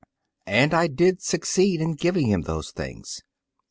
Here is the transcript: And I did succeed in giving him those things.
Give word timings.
And 0.47 0.73
I 0.73 0.87
did 0.87 1.21
succeed 1.21 1.79
in 1.79 1.93
giving 1.93 2.25
him 2.25 2.41
those 2.41 2.71
things. 2.71 3.21